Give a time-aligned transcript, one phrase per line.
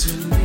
[0.00, 0.39] to me.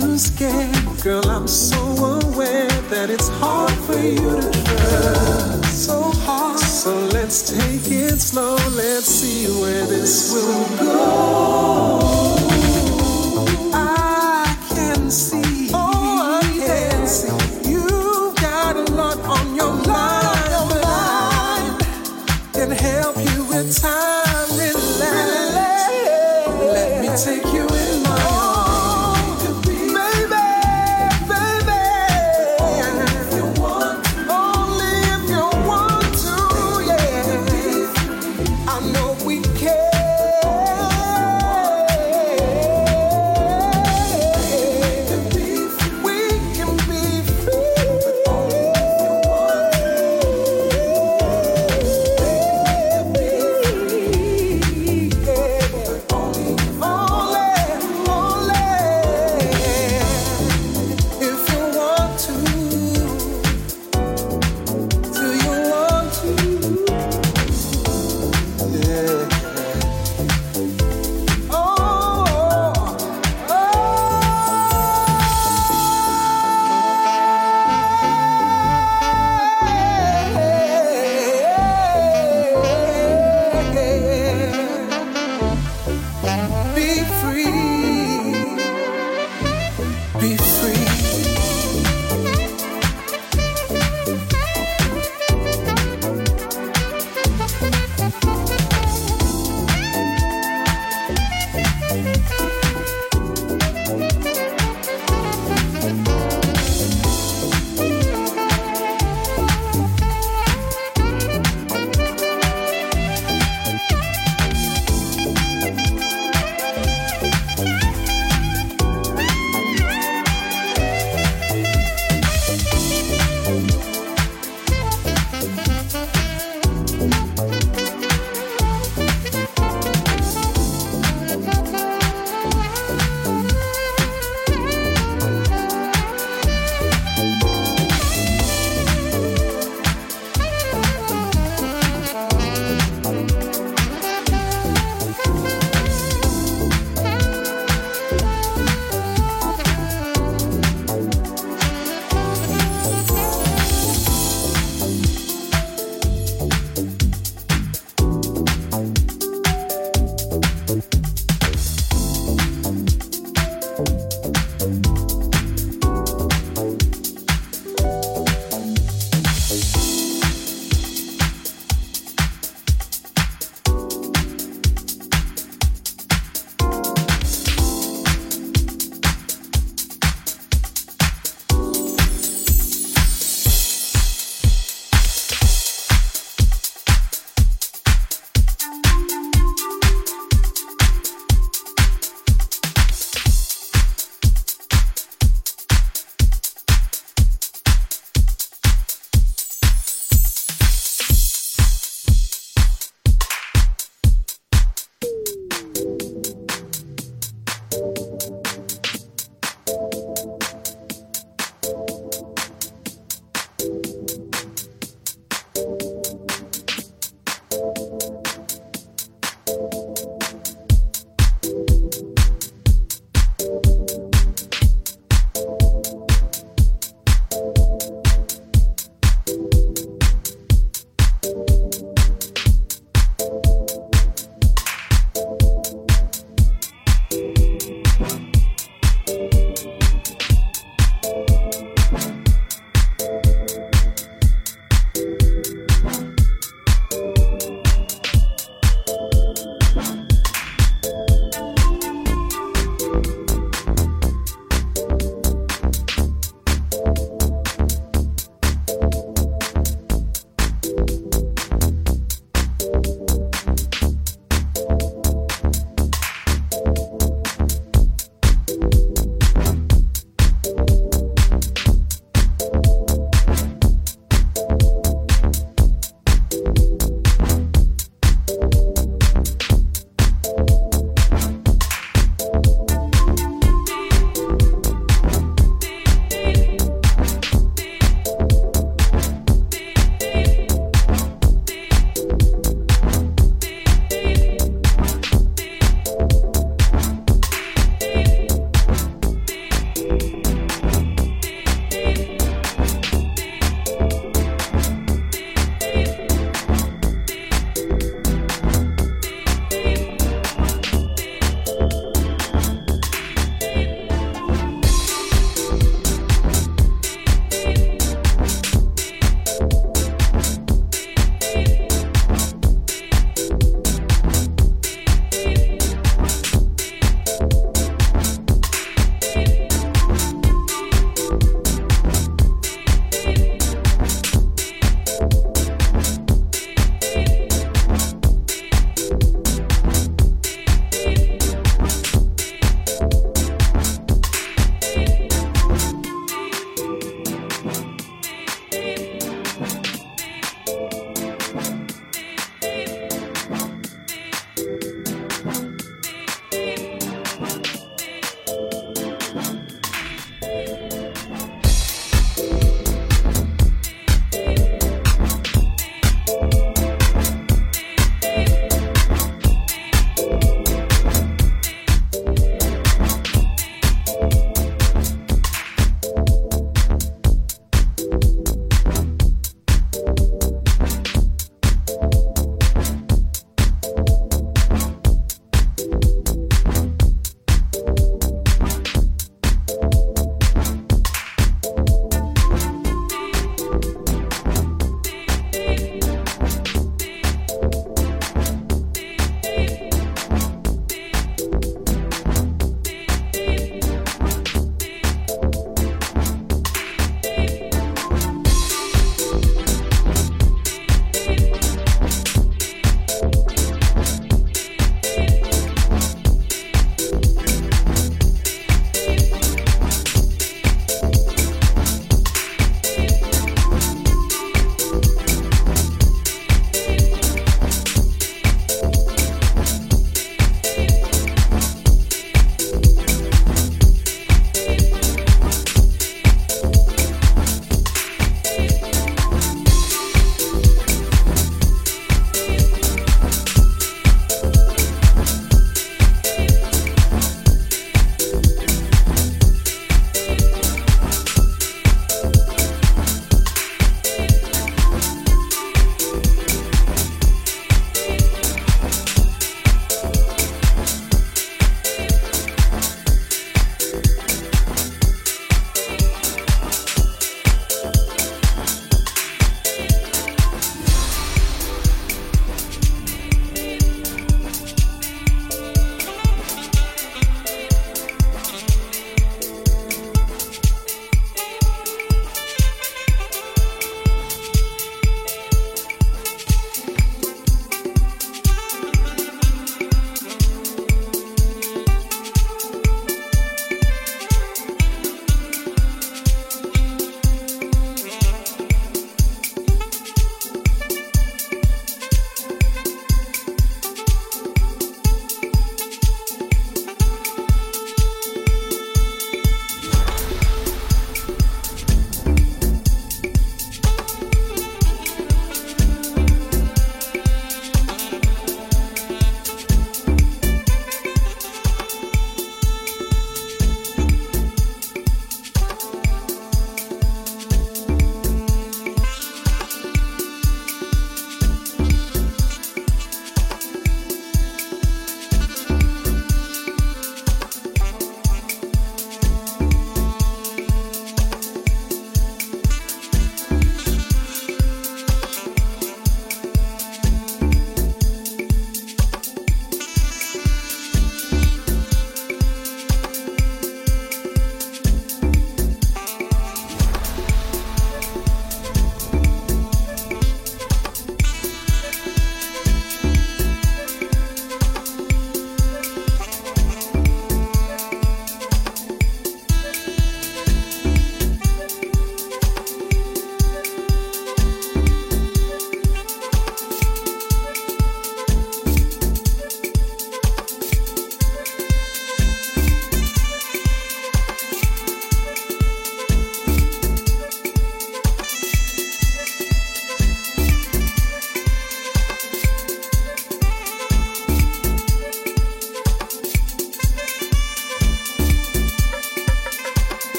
[0.00, 1.02] too scared.
[1.02, 1.78] Girl, I'm so
[2.22, 5.86] aware that it's hard for you to trust.
[5.86, 6.58] So hard.
[6.58, 8.56] So let's take it slow.
[8.76, 12.37] Let's see where this will go.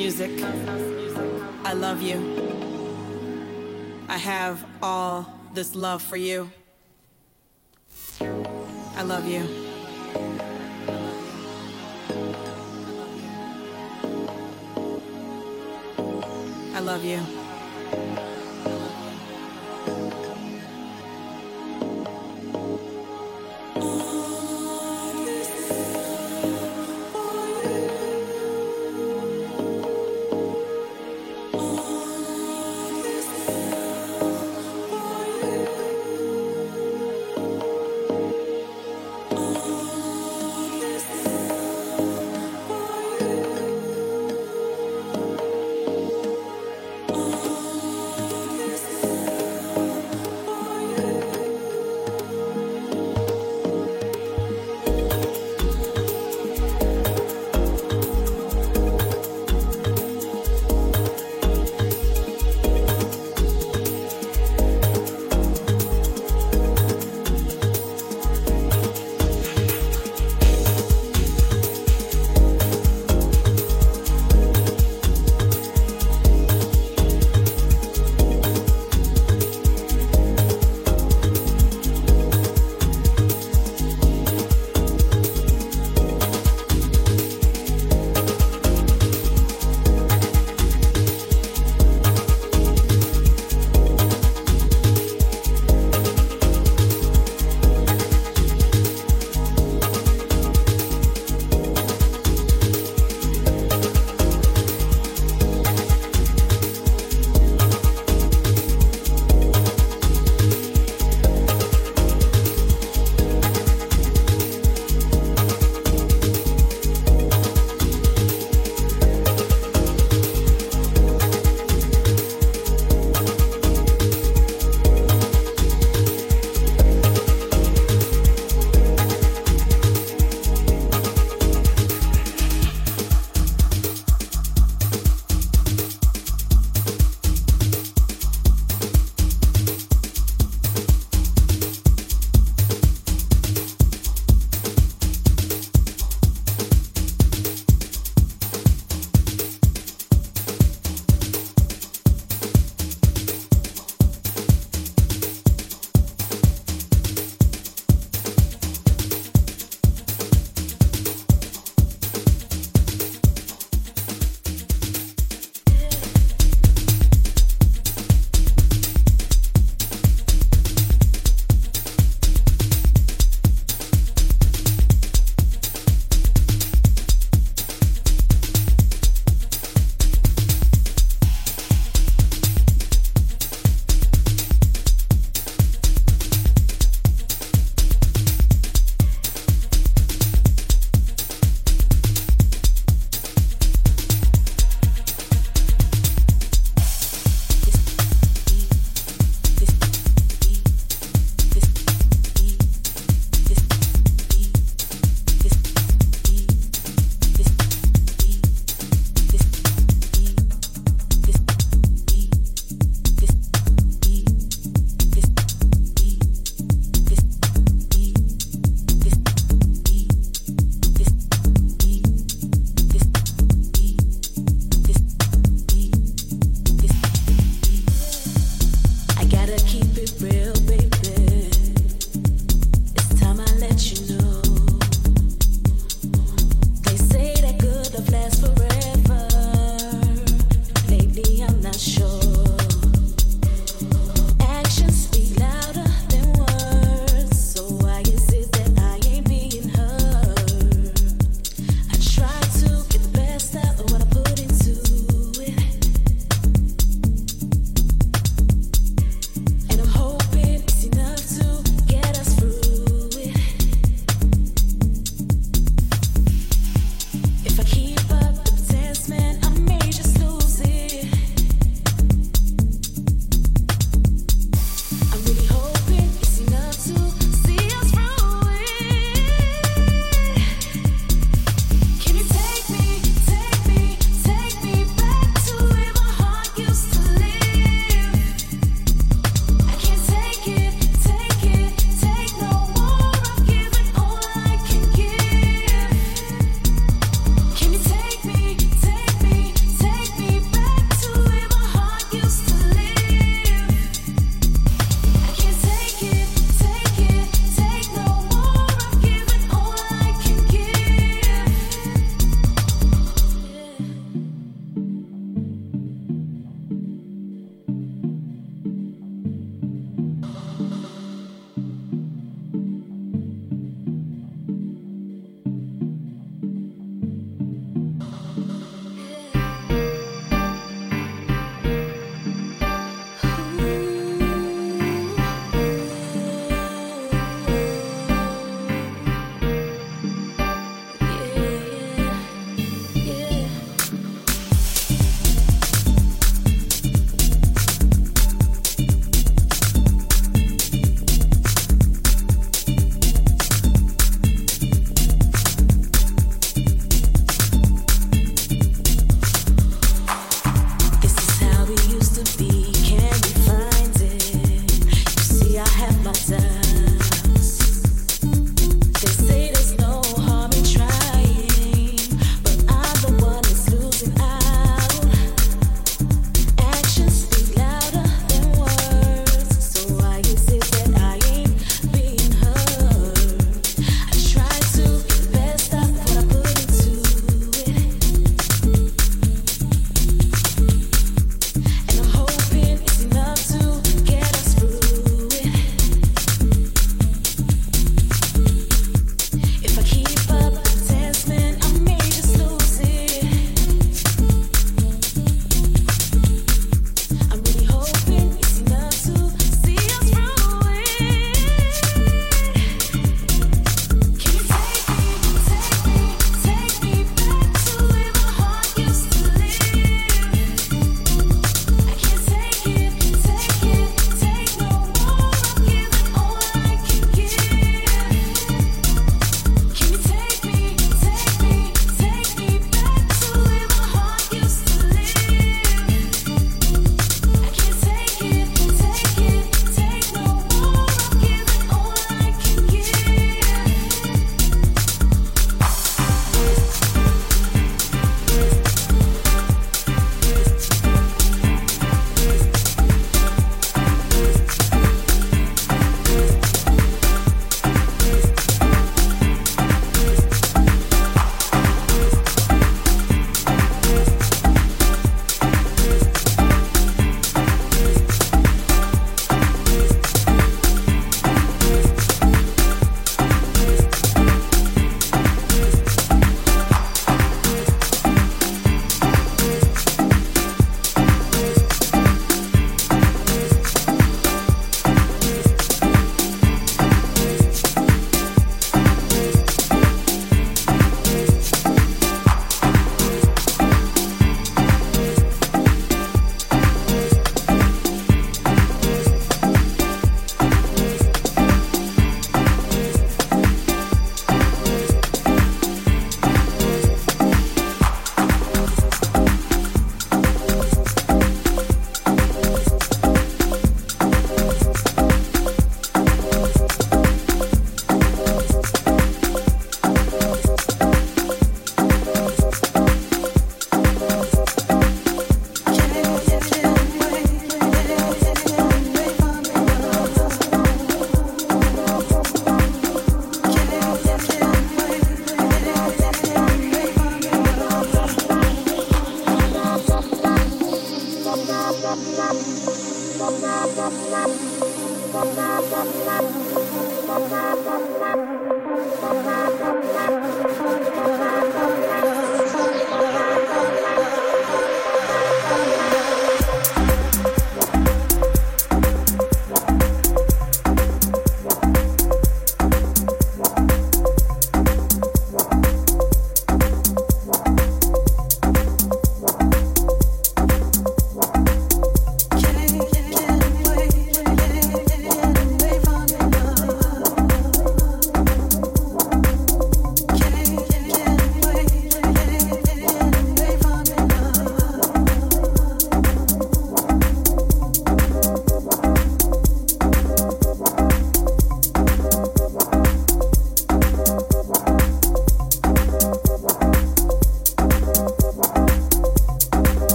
[0.00, 0.30] music.
[1.62, 2.18] I love you.
[4.08, 6.50] I have all this love for you.
[8.96, 9.42] I love you.
[16.74, 17.39] I love you.